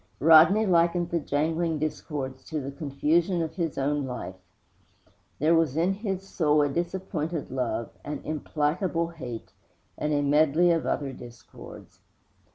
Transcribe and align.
Rodney 0.19 0.65
likened 0.65 1.11
the 1.11 1.19
jangling 1.19 1.77
discords 1.77 2.43
to 2.45 2.59
the 2.59 2.71
confusion 2.71 3.43
of 3.43 3.53
his 3.53 3.77
own 3.77 4.07
life. 4.07 4.33
There 5.37 5.53
was 5.53 5.77
in 5.77 5.93
his 5.93 6.27
soul 6.27 6.63
a 6.63 6.69
disappointed 6.69 7.51
love, 7.51 7.91
an 8.03 8.21
implacable 8.23 9.09
hate, 9.09 9.53
and 9.99 10.11
a 10.11 10.23
medley 10.23 10.71
of 10.71 10.87
other 10.87 11.13
discords. 11.13 11.99